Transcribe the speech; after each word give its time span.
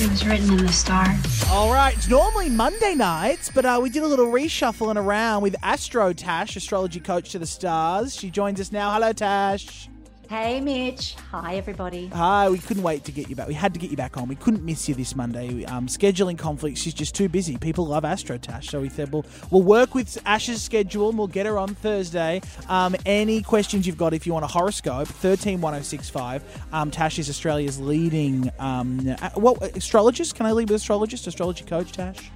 It 0.00 0.08
was 0.10 0.24
written 0.24 0.56
in 0.56 0.64
the 0.64 0.72
stars. 0.72 1.44
All 1.50 1.72
right, 1.72 1.92
it's 1.96 2.06
normally 2.06 2.48
Monday 2.48 2.94
nights, 2.94 3.50
but 3.52 3.64
uh, 3.64 3.80
we 3.82 3.90
did 3.90 4.04
a 4.04 4.06
little 4.06 4.28
reshuffling 4.28 4.94
around 4.94 5.42
with 5.42 5.56
Astro 5.60 6.12
Tash, 6.12 6.54
astrology 6.54 7.00
coach 7.00 7.32
to 7.32 7.40
the 7.40 7.46
stars. 7.46 8.14
She 8.14 8.30
joins 8.30 8.60
us 8.60 8.70
now. 8.70 8.92
Hello, 8.92 9.12
Tash. 9.12 9.88
Hey, 10.28 10.60
Mitch. 10.60 11.14
Hi, 11.30 11.56
everybody. 11.56 12.08
Hi, 12.08 12.50
we 12.50 12.58
couldn't 12.58 12.82
wait 12.82 13.02
to 13.04 13.12
get 13.12 13.30
you 13.30 13.34
back. 13.34 13.48
We 13.48 13.54
had 13.54 13.72
to 13.72 13.80
get 13.80 13.90
you 13.90 13.96
back 13.96 14.18
on. 14.18 14.28
We 14.28 14.36
couldn't 14.36 14.62
miss 14.62 14.86
you 14.86 14.94
this 14.94 15.16
Monday. 15.16 15.64
Um, 15.64 15.86
scheduling 15.86 16.38
conflicts, 16.38 16.82
she's 16.82 16.92
just 16.92 17.14
too 17.14 17.30
busy. 17.30 17.56
People 17.56 17.86
love 17.86 18.04
Astro 18.04 18.36
Tash, 18.36 18.68
so 18.68 18.82
we 18.82 18.90
said 18.90 19.10
we'll, 19.10 19.24
we'll 19.50 19.62
work 19.62 19.94
with 19.94 20.20
Ash's 20.26 20.60
schedule 20.60 21.08
and 21.08 21.16
we'll 21.16 21.28
get 21.28 21.46
her 21.46 21.56
on 21.56 21.74
Thursday. 21.74 22.42
Um, 22.68 22.94
any 23.06 23.40
questions 23.40 23.86
you've 23.86 23.96
got 23.96 24.12
if 24.12 24.26
you 24.26 24.34
want 24.34 24.44
a 24.44 24.48
horoscope, 24.48 25.08
131065. 25.08 26.44
Um, 26.74 26.90
Tash 26.90 27.18
is 27.18 27.30
Australia's 27.30 27.80
leading, 27.80 28.50
um, 28.58 28.98
what, 29.32 29.62
astrologist? 29.78 30.34
Can 30.34 30.44
I 30.44 30.52
leave 30.52 30.68
with 30.68 30.76
astrologist? 30.76 31.26
Astrology 31.26 31.64
coach, 31.64 31.92
Tash? 31.92 32.30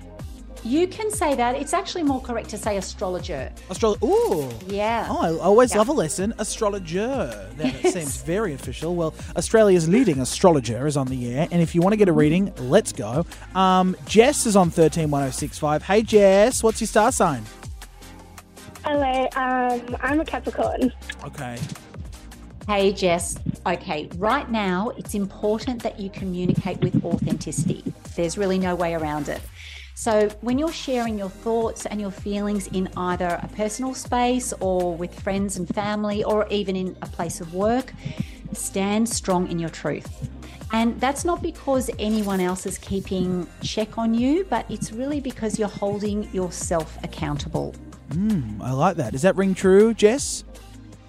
You 0.64 0.86
can 0.86 1.10
say 1.10 1.34
that. 1.34 1.56
It's 1.56 1.74
actually 1.74 2.04
more 2.04 2.20
correct 2.20 2.48
to 2.50 2.58
say 2.58 2.76
astrologer. 2.76 3.50
Astrology. 3.68 4.06
Ooh. 4.06 4.48
Yeah. 4.68 5.08
Oh, 5.10 5.18
I 5.20 5.44
always 5.44 5.72
Yeah. 5.72 5.78
love 5.78 5.88
a 5.88 5.92
lesson. 5.92 6.32
Astrologer. 6.38 7.48
That 7.56 7.82
Yes. 7.82 7.94
seems 7.94 8.16
very 8.22 8.54
official. 8.54 8.94
Well, 8.94 9.12
Australia's 9.36 9.88
leading 9.88 10.20
astrologer 10.20 10.86
is 10.86 10.96
on 10.96 11.08
the 11.08 11.34
air, 11.34 11.48
and 11.50 11.60
if 11.60 11.74
you 11.74 11.80
want 11.80 11.94
to 11.94 11.96
get 11.96 12.08
a 12.08 12.12
reading, 12.12 12.52
let's 12.58 12.92
go. 12.92 13.26
Um, 13.56 13.96
Jess 14.06 14.46
is 14.46 14.54
on 14.54 14.70
thirteen 14.70 15.10
one 15.10 15.22
zero 15.22 15.32
six 15.32 15.58
five. 15.58 15.82
Hey, 15.82 16.02
Jess, 16.02 16.62
what's 16.62 16.80
your 16.80 16.88
star 16.88 17.10
sign? 17.10 17.42
Hello, 18.84 19.28
um, 19.36 19.96
I'm 20.00 20.20
a 20.20 20.24
Capricorn. 20.24 20.92
Okay. 21.24 21.58
Hey, 22.68 22.92
Jess. 22.92 23.36
Okay, 23.66 24.08
right 24.16 24.48
now 24.50 24.90
it's 24.96 25.14
important 25.14 25.82
that 25.82 25.98
you 25.98 26.08
communicate 26.10 26.80
with 26.80 27.04
authenticity. 27.04 27.82
There's 28.16 28.38
really 28.38 28.58
no 28.58 28.74
way 28.76 28.94
around 28.94 29.28
it. 29.28 29.40
So, 29.94 30.28
when 30.40 30.58
you're 30.58 30.72
sharing 30.72 31.18
your 31.18 31.28
thoughts 31.28 31.86
and 31.86 32.00
your 32.00 32.10
feelings 32.10 32.66
in 32.68 32.88
either 32.96 33.38
a 33.42 33.48
personal 33.48 33.94
space 33.94 34.52
or 34.60 34.96
with 34.96 35.18
friends 35.20 35.58
and 35.58 35.68
family 35.68 36.24
or 36.24 36.46
even 36.48 36.76
in 36.76 36.96
a 37.02 37.06
place 37.06 37.40
of 37.40 37.54
work, 37.54 37.92
stand 38.52 39.08
strong 39.08 39.50
in 39.50 39.58
your 39.58 39.70
truth. 39.70 40.30
And 40.72 40.98
that's 40.98 41.24
not 41.24 41.42
because 41.42 41.90
anyone 41.98 42.40
else 42.40 42.64
is 42.64 42.78
keeping 42.78 43.46
check 43.62 43.98
on 43.98 44.14
you, 44.14 44.44
but 44.48 44.64
it's 44.70 44.90
really 44.92 45.20
because 45.20 45.58
you're 45.58 45.68
holding 45.68 46.24
yourself 46.32 46.96
accountable. 47.04 47.74
Hmm, 48.12 48.60
I 48.62 48.72
like 48.72 48.96
that. 48.96 49.12
Does 49.12 49.22
that 49.22 49.36
ring 49.36 49.54
true, 49.54 49.92
Jess? 49.92 50.44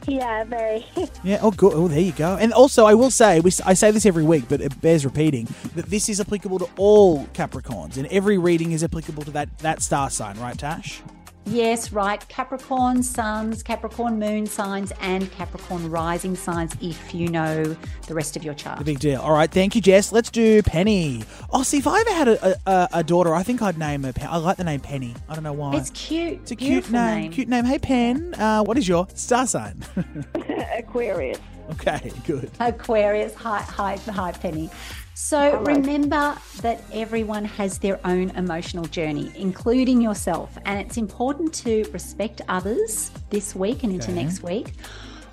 Yeah, 0.07 0.43
very. 0.43 0.85
Yeah. 1.23 1.39
Oh, 1.41 1.51
good. 1.51 1.73
Oh, 1.73 1.87
there 1.87 1.99
you 2.01 2.11
go. 2.11 2.35
And 2.35 2.51
also, 2.51 2.85
I 2.85 2.93
will 2.95 3.11
say, 3.11 3.39
we, 3.39 3.51
I 3.65 3.73
say 3.73 3.91
this 3.91 4.05
every 4.05 4.23
week, 4.23 4.45
but 4.49 4.59
it 4.59 4.79
bears 4.81 5.05
repeating 5.05 5.47
that 5.75 5.85
this 5.85 6.09
is 6.09 6.19
applicable 6.19 6.59
to 6.59 6.67
all 6.75 7.25
Capricorns, 7.27 7.97
and 7.97 8.07
every 8.07 8.37
reading 8.37 8.73
is 8.73 8.83
applicable 8.83 9.23
to 9.23 9.31
that 9.31 9.57
that 9.59 9.81
star 9.81 10.09
sign, 10.09 10.37
right, 10.39 10.57
Tash? 10.57 11.01
Yes, 11.45 11.91
right. 11.91 12.25
Capricorn 12.29 13.03
suns, 13.03 13.63
Capricorn 13.63 14.17
moon 14.17 14.45
signs, 14.45 14.91
and 15.01 15.29
Capricorn 15.31 15.89
rising 15.89 16.35
signs 16.35 16.75
if 16.81 17.13
you 17.13 17.27
know 17.27 17.63
the 18.07 18.13
rest 18.13 18.35
of 18.35 18.43
your 18.43 18.53
chart. 18.53 18.79
The 18.79 18.85
big 18.85 18.99
deal. 18.99 19.21
All 19.21 19.33
right, 19.33 19.51
thank 19.51 19.75
you, 19.75 19.81
Jess. 19.81 20.11
Let's 20.11 20.31
do 20.31 20.61
Penny. 20.63 21.23
Oh, 21.51 21.63
see, 21.63 21.77
if 21.77 21.87
I 21.87 21.99
ever 21.99 22.13
had 22.13 22.27
a, 22.29 22.59
a, 22.65 22.89
a 22.93 23.03
daughter, 23.03 23.35
I 23.35 23.43
think 23.43 23.61
I'd 23.61 23.77
name 23.77 24.03
her. 24.03 24.13
Pen- 24.13 24.29
I 24.29 24.37
like 24.37 24.57
the 24.57 24.63
name 24.63 24.79
Penny. 24.79 25.13
I 25.27 25.35
don't 25.35 25.43
know 25.43 25.53
why. 25.53 25.75
It's 25.75 25.89
cute. 25.91 26.39
It's 26.41 26.51
a 26.51 26.55
cute 26.55 26.69
Beautiful 26.69 26.93
name. 26.93 27.31
Cute 27.31 27.47
name. 27.49 27.65
Hey, 27.65 27.79
Pen. 27.79 28.33
Uh, 28.35 28.63
what 28.63 28.77
is 28.77 28.87
your 28.87 29.07
star 29.13 29.45
sign? 29.45 29.83
Aquarius. 30.77 31.39
Okay, 31.71 32.11
good. 32.25 32.49
Aquarius, 32.59 33.33
hi, 33.33 33.61
hi, 33.61 33.97
hi, 33.97 34.31
Penny. 34.31 34.69
So 35.15 35.59
remember 35.61 36.35
that 36.61 36.83
everyone 36.91 37.45
has 37.45 37.77
their 37.77 37.99
own 38.05 38.31
emotional 38.31 38.85
journey, 38.85 39.31
including 39.35 40.01
yourself, 40.01 40.57
and 40.65 40.79
it's 40.79 40.97
important 40.97 41.53
to 41.55 41.83
respect 41.91 42.41
others 42.49 43.11
this 43.29 43.55
week 43.55 43.83
and 43.83 43.93
into 43.93 44.11
Okay. 44.11 44.23
next 44.23 44.43
week, 44.43 44.73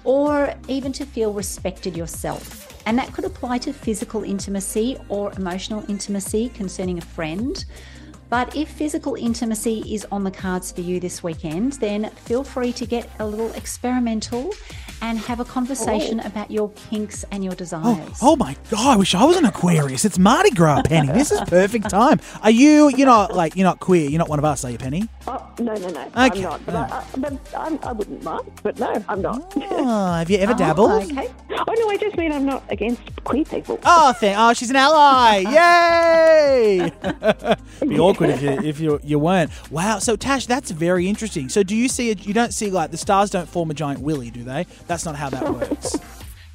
or 0.05 0.55
even 0.69 0.93
to 0.93 1.07
feel 1.07 1.33
respected 1.33 1.97
yourself. 1.97 2.67
And 2.87 2.99
that 2.99 3.13
could 3.13 3.25
apply 3.25 3.59
to 3.59 3.73
physical 3.73 4.23
intimacy 4.23 4.99
or 5.09 5.33
emotional 5.33 5.85
intimacy 5.89 6.51
concerning 6.51 6.99
a 6.99 7.03
friend. 7.03 7.65
But 8.29 8.55
if 8.55 8.69
physical 8.69 9.17
intimacy 9.17 9.83
is 9.93 10.07
on 10.13 10.25
the 10.25 10.31
cards 10.31 10.71
for 10.71 10.83
you 10.83 11.01
this 11.01 11.23
weekend, 11.23 11.75
then 11.75 12.11
feel 12.11 12.45
free 12.45 12.73
to 12.75 12.87
get 12.87 13.11
a 13.19 13.27
little 13.27 13.53
experimental 13.53 14.53
and 15.01 15.19
have 15.19 15.41
a 15.41 15.45
conversation 15.45 16.21
oh. 16.23 16.27
about 16.27 16.51
your 16.51 16.71
kinks 16.91 17.25
and 17.31 17.43
your 17.43 17.53
oh, 17.53 17.57
desires. 17.57 18.19
Oh, 18.23 18.33
oh 18.33 18.37
my 18.37 18.57
God! 18.71 18.95
I 18.95 18.97
wish 18.97 19.15
I 19.15 19.25
was 19.25 19.37
an 19.37 19.45
Aquarius. 19.45 20.05
It's 20.05 20.19
Mardi 20.19 20.51
Gras, 20.51 20.83
Penny. 20.83 21.13
This 21.13 21.33
is 21.33 21.41
perfect 21.47 21.91
time. 21.91 22.21
Are 22.43 22.51
you? 22.51 22.91
You're 22.97 23.07
not 23.07 23.35
like 23.35 23.57
you're 23.57 23.65
not 23.65 23.81
queer. 23.81 24.09
You're 24.09 24.19
not 24.19 24.29
one 24.29 24.39
of 24.39 24.45
us, 24.45 24.65
are 24.65 24.71
you, 24.71 24.79
Penny? 24.79 25.09
Oh, 25.33 25.49
no, 25.61 25.75
no, 25.77 25.89
no. 25.91 26.01
Okay. 26.27 26.39
I'm 26.39 26.43
not. 26.43 26.67
But, 26.67 26.75
I, 26.75 26.81
I, 26.81 27.05
but 27.19 27.55
I'm, 27.57 27.79
I 27.85 27.93
wouldn't 27.93 28.23
mind. 28.25 28.51
But 28.65 28.79
no, 28.81 29.05
I'm 29.09 29.23
not. 29.23 29.53
Oh, 29.57 30.13
have 30.15 30.29
you 30.29 30.39
ever 30.39 30.53
Oh, 30.55 30.57
dabbled? 30.57 30.91
okay. 31.05 31.31
oh, 31.51 31.75
no, 31.79 31.89
I 31.89 31.97
just 32.01 32.17
mean 32.17 32.33
I'm 32.33 32.45
not 32.45 32.65
against 32.69 33.01
queer 33.23 33.45
people. 33.45 33.79
Oh, 33.85 34.13
thank. 34.15 34.37
Oh, 34.37 34.53
she's 34.55 34.71
an 34.71 34.77
ally. 34.77 35.39
Yay! 35.49 36.93
Be 37.87 37.99
awkward 38.01 38.31
if 38.31 38.43
you 38.43 38.51
if 38.51 38.81
you 38.81 38.99
you 39.05 39.19
weren't. 39.21 39.51
Wow. 39.71 40.01
So 40.01 40.17
Tash, 40.17 40.47
that's 40.47 40.73
very 40.73 41.07
interesting. 41.09 41.49
So 41.49 41.63
do 41.63 41.77
you 41.77 41.89
see 41.89 42.11
it? 42.11 42.27
You 42.27 42.35
don't 42.35 42.53
see 42.53 42.71
like 42.71 42.91
the 42.91 42.97
stars 42.97 43.31
don't 43.31 43.49
form 43.49 43.71
a 43.71 43.75
giant 43.75 44.01
willy, 44.01 44.31
do 44.31 44.43
they? 44.43 44.67
That's 44.89 45.05
not 45.05 45.15
how 45.15 45.31
that 45.31 45.49
works. 45.49 45.97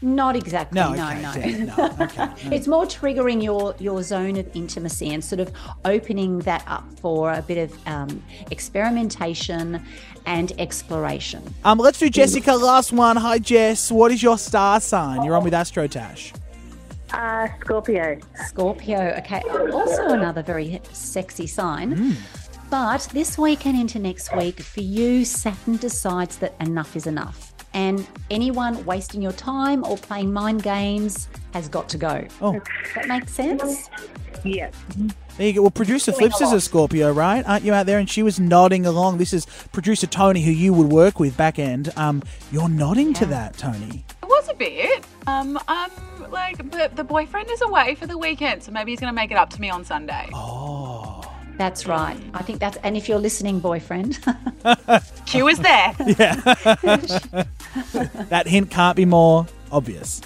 Not 0.06 0.36
exactly. 0.36 0.80
No. 0.80 0.94
No, 0.94 1.08
okay, 1.08 1.22
no. 1.24 1.34
damn, 1.34 1.66
no. 1.66 1.98
Okay. 2.06 2.18
no. 2.18 2.56
It's 2.56 2.68
more 2.68 2.86
triggering 2.86 3.44
your 3.44 3.74
your 3.80 4.04
zone 4.04 4.38
of 4.38 4.48
intimacy 4.56 5.12
and 5.12 5.24
sort 5.24 5.40
of 5.40 5.52
opening 5.84 6.40
that 6.40 6.64
up 6.68 6.86
for 7.00 7.34
a 7.34 7.42
bit 7.42 7.58
of 7.58 7.88
um, 7.88 8.22
experimentation 8.52 9.84
and 10.28 10.54
exploration. 10.60 11.42
Um, 11.64 11.80
let's 11.80 11.98
do 11.98 12.08
Jessica. 12.08 12.54
Last 12.54 12.94
one. 12.94 13.16
Hi, 13.16 13.40
Jess. 13.40 13.92
What 13.92 14.12
is 14.12 14.22
your 14.22 14.38
star 14.38 14.80
sign? 14.80 15.24
You're 15.24 15.36
on 15.36 15.44
with 15.44 15.56
Astro 15.56 15.88
Tash. 15.88 16.34
Uh, 17.12 17.48
Scorpio. 17.62 18.20
Scorpio, 18.48 19.16
okay, 19.20 19.42
also 19.72 20.10
another 20.10 20.44
very 20.44 20.82
sexy 20.92 21.48
sign. 21.48 22.16
But 22.70 23.08
this 23.12 23.38
week 23.40 23.66
and 23.66 23.76
into 23.76 23.98
next 23.98 24.36
week, 24.36 24.60
for 24.60 24.82
you, 24.82 25.26
Saturn 25.26 25.78
decides 25.78 26.38
that 26.38 26.54
enough 26.60 26.96
is 26.96 27.08
enough. 27.08 27.55
And 27.76 28.08
anyone 28.32 28.84
wasting 28.86 29.22
your 29.22 29.34
time 29.34 29.84
or 29.84 29.98
playing 29.98 30.32
mind 30.32 30.64
games 30.64 31.28
has 31.54 31.68
got 31.68 31.90
to 31.90 31.98
go. 31.98 32.26
Oh, 32.42 32.54
Does 32.54 32.64
that 32.96 33.08
makes 33.10 33.34
sense? 33.34 33.90
Yeah. 34.46 34.72
there 35.38 35.48
you 35.48 35.54
go. 35.54 35.62
Well, 35.64 35.72
producer 35.72 36.14
Flips 36.14 36.40
is 36.40 36.54
a 36.54 36.62
Scorpio, 36.62 37.12
right? 37.12 37.46
Aren't 37.46 37.66
you 37.66 37.74
out 37.74 37.86
there? 37.86 38.00
And 38.00 38.10
she 38.10 38.24
was 38.24 38.40
nodding 38.40 38.86
along. 38.86 39.18
This 39.18 39.34
is 39.34 39.46
producer 39.74 40.08
Tony, 40.08 40.42
who 40.42 40.52
you 40.52 40.72
would 40.72 40.88
work 40.88 41.20
with 41.20 41.36
back 41.36 41.60
end. 41.60 41.92
Um, 41.98 42.24
you're 42.50 42.70
nodding 42.70 43.14
to 43.16 43.26
that, 43.26 43.58
Tony. 43.58 44.06
It 44.24 44.28
was 44.28 44.48
a 44.50 44.54
bit. 44.54 45.06
Um, 45.28 45.60
um, 45.68 45.92
like, 46.30 46.70
but 46.72 46.96
the 46.96 47.04
boyfriend 47.04 47.50
is 47.52 47.62
away 47.62 47.96
for 47.96 48.08
the 48.08 48.18
weekend, 48.18 48.64
so 48.64 48.72
maybe 48.72 48.92
he's 48.92 49.02
going 49.02 49.12
to 49.12 49.16
make 49.16 49.32
it 49.32 49.38
up 49.38 49.50
to 49.50 49.60
me 49.60 49.70
on 49.70 49.84
Sunday. 49.84 50.30
Oh. 50.34 51.25
That's 51.58 51.88
right. 51.88 52.18
I 52.34 52.44
think 52.44 52.60
that's, 52.60 52.78
and 52.84 52.98
if 52.98 53.08
you're 53.08 53.20
listening, 53.20 53.60
boyfriend, 53.60 54.20
Q 55.26 55.48
is 55.48 55.60
there. 55.60 55.94
Yeah. 56.18 56.36
that 58.30 58.44
hint 58.48 58.72
can't 58.72 58.96
be 58.96 59.06
more 59.06 59.48
obvious. 59.72 60.22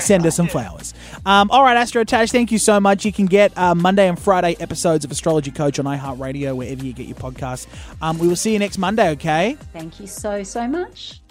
Send 0.00 0.26
us 0.26 0.36
some 0.36 0.48
flowers. 0.48 0.92
Um, 1.24 1.50
all 1.50 1.62
right, 1.62 1.76
Astro 1.76 2.04
Tash, 2.04 2.30
thank 2.30 2.52
you 2.52 2.58
so 2.58 2.78
much. 2.80 3.04
You 3.04 3.12
can 3.12 3.26
get 3.26 3.56
uh, 3.56 3.74
Monday 3.74 4.08
and 4.08 4.18
Friday 4.18 4.56
episodes 4.60 5.04
of 5.04 5.10
Astrology 5.10 5.50
Coach 5.50 5.78
on 5.78 5.86
iHeartRadio, 5.86 6.54
wherever 6.56 6.84
you 6.84 6.92
get 6.92 7.06
your 7.06 7.16
podcasts. 7.16 7.66
Um, 8.02 8.18
we 8.18 8.28
will 8.28 8.36
see 8.36 8.52
you 8.52 8.58
next 8.58 8.76
Monday, 8.78 9.10
okay? 9.10 9.56
thank 9.72 9.98
you 9.98 10.06
so, 10.06 10.42
so 10.42 10.66
much. 10.68 11.21